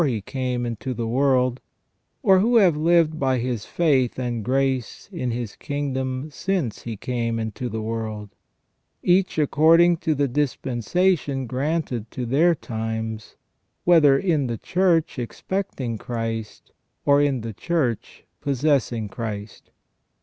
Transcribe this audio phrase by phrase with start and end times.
[0.03, 1.61] He came into the world,
[2.23, 7.37] or who have lived by His faith and grace in His kingdom since He came
[7.37, 8.31] into the world
[9.05, 13.35] j each according to the dispensation granted to their times,
[13.83, 16.71] whether in the Church expecting Christ,
[17.05, 19.69] or in the Church possessing Christ.